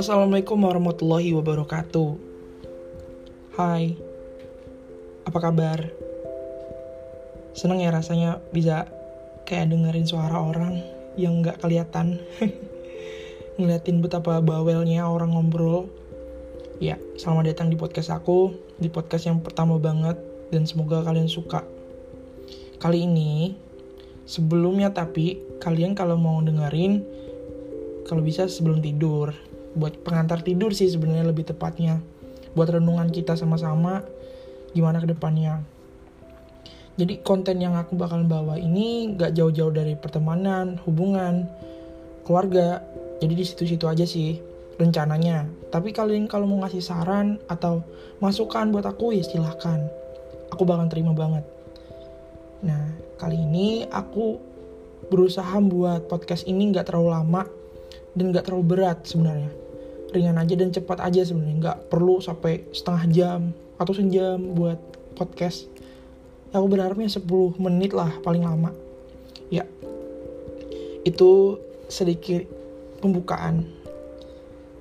[0.00, 2.16] Assalamualaikum warahmatullahi wabarakatuh.
[3.52, 4.00] Hai,
[5.28, 5.92] apa kabar?
[7.52, 8.88] Seneng ya rasanya bisa
[9.44, 10.80] kayak dengerin suara orang
[11.20, 12.16] yang nggak kelihatan.
[13.60, 15.92] Ngeliatin betapa bawelnya orang ngobrol.
[16.80, 20.16] Ya, selamat datang di podcast aku, di podcast yang pertama banget,
[20.48, 21.60] dan semoga kalian suka.
[22.80, 23.52] Kali ini,
[24.30, 27.02] sebelumnya tapi, kalian kalau mau dengerin,
[28.06, 29.34] kalau bisa sebelum tidur.
[29.74, 31.98] Buat pengantar tidur sih sebenarnya lebih tepatnya.
[32.54, 34.06] Buat renungan kita sama-sama
[34.70, 35.62] gimana ke depannya.
[36.94, 41.46] Jadi konten yang aku bakal bawa ini gak jauh-jauh dari pertemanan hubungan
[42.26, 42.82] keluarga.
[43.22, 44.38] Jadi di situ-situ aja sih
[44.78, 45.46] rencananya.
[45.70, 47.86] Tapi kalian kalau mau ngasih saran atau
[48.18, 49.86] masukan buat aku ya silahkan.
[50.50, 51.59] Aku bakal terima banget
[52.60, 54.40] nah kali ini aku
[55.10, 57.42] berusaha buat podcast ini gak terlalu lama
[58.14, 59.50] dan gak terlalu berat sebenarnya.
[60.10, 63.40] Ringan aja dan cepat aja sebenarnya nggak perlu sampai setengah jam
[63.78, 64.78] atau sejam buat
[65.14, 65.70] podcast.
[66.50, 67.22] Ya aku berharapnya 10
[67.62, 68.74] menit lah paling lama.
[69.54, 69.70] Ya
[71.06, 72.42] itu sedikit
[72.98, 73.66] pembukaan.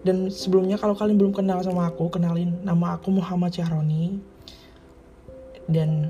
[0.01, 4.17] Dan sebelumnya kalau kalian belum kenal sama aku kenalin nama aku Muhammad Syahroni.
[5.69, 6.09] Dan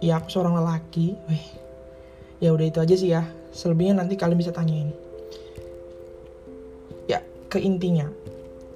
[0.00, 1.46] ya aku seorang lelaki Wih.
[2.40, 4.90] ya udah itu aja sih ya selebihnya nanti kalian bisa tanyain
[7.06, 7.20] ya
[7.52, 8.08] ke intinya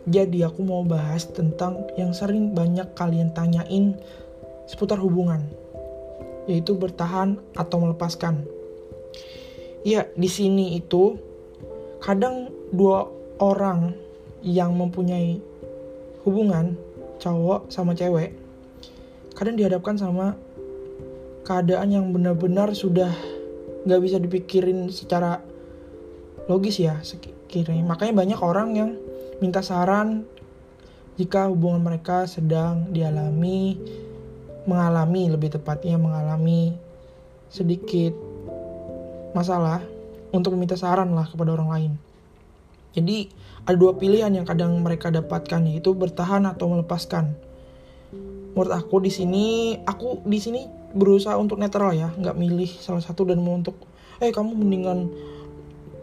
[0.04, 3.96] jadi aku mau bahas tentang yang sering banyak kalian tanyain
[4.68, 5.40] seputar hubungan,
[6.44, 8.44] yaitu bertahan atau melepaskan.
[9.80, 11.16] Ya, di sini itu
[12.04, 13.08] kadang dua
[13.40, 13.96] orang
[14.44, 15.40] yang mempunyai
[16.28, 16.76] hubungan
[17.16, 18.36] cowok sama cewek
[19.32, 20.36] kadang dihadapkan sama
[21.44, 23.12] keadaan yang benar-benar sudah
[23.84, 25.44] nggak bisa dipikirin secara
[26.48, 28.90] logis ya sekiranya makanya banyak orang yang
[29.38, 30.24] minta saran
[31.20, 33.78] jika hubungan mereka sedang dialami
[34.64, 36.74] mengalami lebih tepatnya mengalami
[37.52, 38.16] sedikit
[39.36, 39.84] masalah
[40.34, 41.92] untuk meminta saran lah kepada orang lain.
[42.94, 43.30] Jadi
[43.66, 47.34] ada dua pilihan yang kadang mereka dapatkan yaitu bertahan atau melepaskan.
[48.54, 49.46] Menurut aku di sini
[49.82, 50.62] aku di sini
[50.94, 53.74] berusaha untuk netral ya, nggak milih salah satu dan mau untuk
[54.22, 55.10] eh kamu mendingan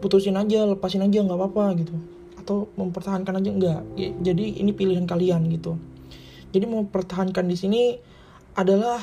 [0.04, 1.96] putusin aja, lepasin aja nggak apa-apa gitu.
[2.36, 5.80] Atau mempertahankan aja enggak ya, jadi ini pilihan kalian gitu.
[6.52, 7.82] Jadi mempertahankan di sini
[8.52, 9.00] adalah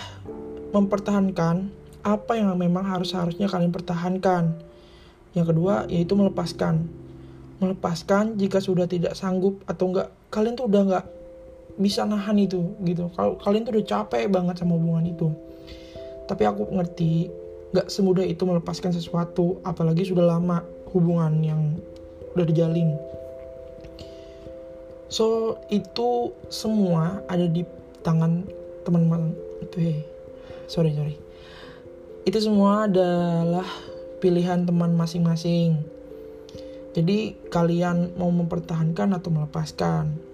[0.70, 1.74] mempertahankan
[2.06, 4.54] apa yang memang harus harusnya kalian pertahankan.
[5.34, 6.86] Yang kedua yaitu melepaskan.
[7.60, 11.06] Melepaskan jika sudah tidak sanggup atau enggak kalian tuh udah enggak
[11.82, 13.10] bisa nahan itu gitu.
[13.18, 15.34] Kalau kalian tuh udah capek banget sama hubungan itu
[16.30, 17.34] tapi aku ngerti
[17.74, 20.62] nggak semudah itu melepaskan sesuatu apalagi sudah lama
[20.94, 21.62] hubungan yang
[22.38, 22.94] udah dijalin.
[25.10, 27.66] So itu semua ada di
[28.06, 28.46] tangan
[28.86, 29.34] teman-teman.
[29.74, 30.06] Eh
[30.70, 31.18] sorry sorry.
[32.30, 33.66] Itu semua adalah
[34.22, 35.82] pilihan teman masing-masing.
[36.94, 40.29] Jadi kalian mau mempertahankan atau melepaskan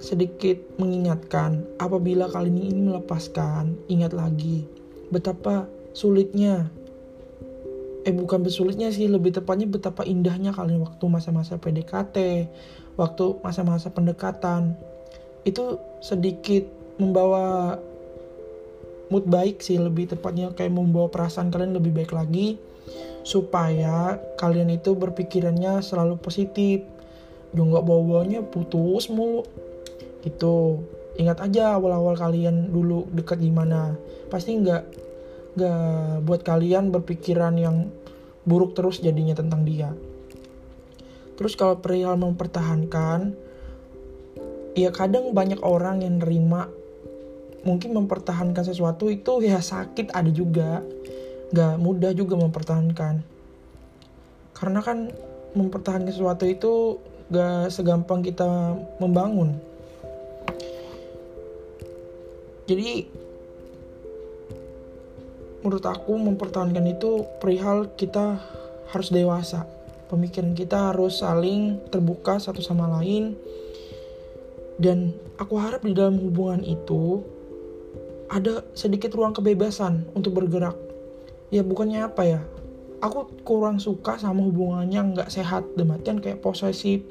[0.00, 4.64] sedikit mengingatkan apabila kalian ingin melepaskan ingat lagi
[5.12, 6.72] betapa sulitnya.
[8.08, 12.16] Eh bukan besulitnya sih lebih tepatnya betapa indahnya kalian waktu masa-masa PDKT
[12.96, 14.72] waktu masa-masa pendekatan.
[15.44, 16.64] Itu sedikit
[16.96, 17.76] membawa
[19.12, 22.56] mood baik sih lebih tepatnya kayak membawa perasaan kalian lebih baik lagi
[23.20, 26.88] supaya kalian itu berpikirannya selalu positif.
[27.50, 29.42] Juga bawa-bawanya putus mulu
[30.20, 30.84] gitu
[31.16, 33.96] ingat aja awal-awal kalian dulu dekat gimana
[34.30, 34.82] pasti nggak
[35.58, 37.90] gak buat kalian berpikiran yang
[38.46, 39.90] buruk terus jadinya tentang dia.
[41.34, 43.32] Terus kalau perihal mempertahankan,
[44.76, 46.68] ya kadang banyak orang yang nerima
[47.60, 50.84] mungkin mempertahankan sesuatu itu ya sakit ada juga,
[51.52, 53.24] gak mudah juga mempertahankan.
[54.56, 55.12] Karena kan
[55.56, 57.00] mempertahankan sesuatu itu
[57.32, 59.58] gak segampang kita membangun.
[62.70, 63.02] Jadi
[65.66, 68.38] menurut aku mempertahankan itu perihal kita
[68.94, 69.66] harus dewasa.
[70.06, 73.34] Pemikiran kita harus saling terbuka satu sama lain.
[74.78, 77.26] Dan aku harap di dalam hubungan itu
[78.30, 80.78] ada sedikit ruang kebebasan untuk bergerak.
[81.50, 82.40] Ya bukannya apa ya?
[83.02, 85.66] Aku kurang suka sama hubungannya nggak sehat.
[85.74, 87.02] Dematian kayak posesif.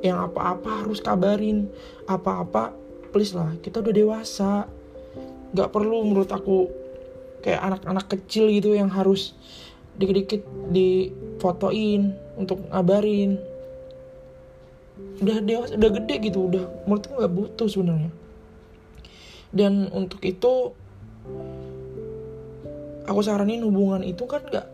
[0.00, 1.68] Yang apa-apa harus kabarin.
[2.08, 2.72] Apa-apa
[3.12, 4.64] please lah kita udah dewasa
[5.52, 6.68] nggak perlu menurut aku
[7.44, 9.36] kayak anak-anak kecil gitu yang harus
[9.98, 13.36] dikit-dikit difotoin untuk ngabarin.
[15.20, 18.10] Udah dewasa udah gede gitu udah menurutku nggak butuh sebenarnya.
[19.52, 20.72] Dan untuk itu
[23.04, 24.66] aku saranin hubungan itu kan nggak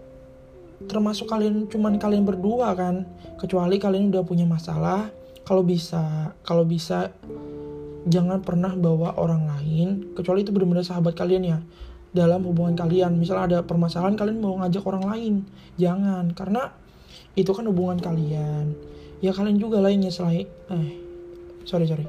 [0.87, 3.03] termasuk kalian cuman kalian berdua kan.
[3.41, 5.11] Kecuali kalian udah punya masalah
[5.43, 7.11] kalau bisa kalau bisa
[8.07, 11.59] jangan pernah bawa orang lain kecuali itu benar-benar sahabat kalian ya
[12.13, 13.17] dalam hubungan kalian.
[13.19, 15.35] Misalnya ada permasalahan kalian mau ngajak orang lain.
[15.77, 16.73] Jangan karena
[17.35, 18.75] itu kan hubungan kalian.
[19.19, 20.91] Ya kalian juga lah yang nyelesain eh
[21.67, 22.07] sorry sorry.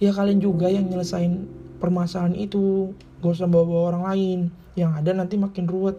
[0.00, 1.44] Ya kalian juga yang nyelesain
[1.82, 2.94] permasalahan itu.
[3.20, 4.38] Gak usah bawa, bawa orang lain.
[4.78, 5.98] Yang ada nanti makin ruwet.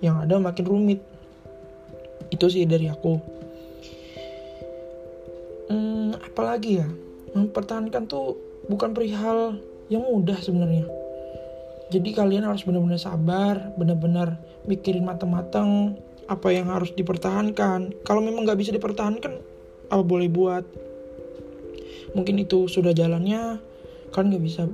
[0.00, 1.00] Yang ada makin rumit.
[2.32, 3.20] Itu sih dari aku.
[5.66, 6.88] Hmm, apalagi ya
[7.36, 9.60] mempertahankan tuh bukan perihal
[9.92, 10.88] yang mudah sebenarnya.
[11.86, 15.94] Jadi kalian harus benar-benar sabar benar-benar mikirin matang-matang
[16.26, 17.94] apa yang harus dipertahankan.
[18.02, 19.38] Kalau memang nggak bisa dipertahankan
[19.86, 20.66] apa boleh buat?
[22.18, 23.62] Mungkin itu sudah jalannya
[24.10, 24.66] kan nggak bisa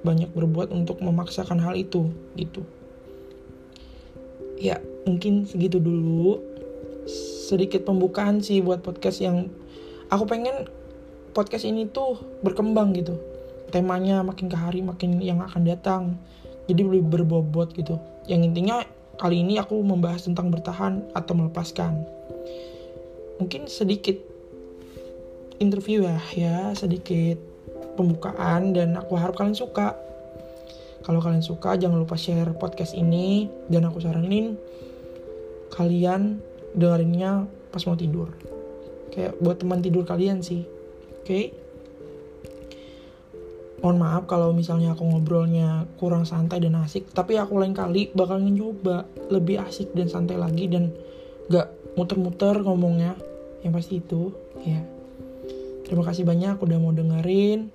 [0.00, 2.08] banyak berbuat untuk memaksakan hal itu
[2.40, 2.64] gitu.
[4.56, 6.40] Ya mungkin segitu dulu.
[7.46, 9.46] Sedikit pembukaan sih buat podcast yang
[10.10, 10.66] aku pengen
[11.36, 13.20] podcast ini tuh berkembang gitu.
[13.68, 16.16] Temanya makin ke hari makin yang akan datang.
[16.64, 18.00] Jadi lebih berbobot gitu.
[18.24, 18.80] Yang intinya
[19.20, 22.08] kali ini aku membahas tentang bertahan atau melepaskan.
[23.36, 24.16] Mungkin sedikit
[25.60, 27.36] interview ya ya sedikit
[28.00, 29.92] pembukaan dan aku harap kalian suka.
[31.04, 34.56] Kalau kalian suka jangan lupa share podcast ini dan aku saranin
[35.76, 36.40] kalian
[36.72, 38.32] dengerinnya pas mau tidur.
[39.12, 40.64] Kayak buat teman tidur kalian sih
[41.26, 41.44] okay?
[43.84, 48.40] mohon maaf kalau misalnya aku ngobrolnya kurang santai dan asik tapi aku lain kali bakal
[48.40, 50.90] nyoba lebih asik dan santai lagi dan
[51.52, 53.14] gak muter-muter ngomongnya
[53.60, 54.32] yang pasti itu
[54.64, 54.80] ya
[55.86, 57.70] Terima kasih banyak udah mau dengerin.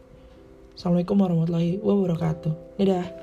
[0.75, 2.75] Assalamualaikum warahmatullahi wabarakatuh.
[2.75, 3.20] Dadah.